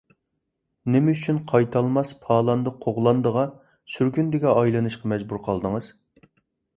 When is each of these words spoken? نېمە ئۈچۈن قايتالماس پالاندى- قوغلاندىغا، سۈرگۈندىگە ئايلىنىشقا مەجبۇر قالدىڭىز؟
نېمە 0.93 1.13
ئۈچۈن 1.17 1.41
قايتالماس 1.51 2.13
پالاندى- 2.23 2.73
قوغلاندىغا، 2.85 3.43
سۈرگۈندىگە 3.97 4.55
ئايلىنىشقا 4.55 5.13
مەجبۇر 5.13 5.43
قالدىڭىز؟ 5.49 5.91